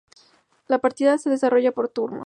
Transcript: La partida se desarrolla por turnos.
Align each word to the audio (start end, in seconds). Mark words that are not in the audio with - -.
La 0.67 0.79
partida 0.79 1.19
se 1.19 1.29
desarrolla 1.29 1.73
por 1.73 1.87
turnos. 1.87 2.19